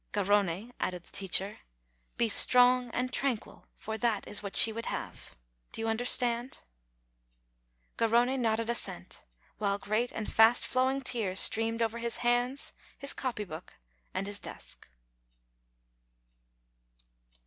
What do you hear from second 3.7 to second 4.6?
for that is what